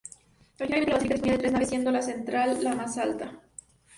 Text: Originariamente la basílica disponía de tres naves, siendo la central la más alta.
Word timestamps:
Originariamente 0.59 0.79
la 0.91 0.93
basílica 0.93 1.13
disponía 1.13 1.33
de 1.33 1.37
tres 1.37 1.51
naves, 1.51 1.69
siendo 1.69 1.91
la 1.91 2.01
central 2.01 2.63
la 2.63 2.73
más 2.73 2.97
alta. 2.97 3.39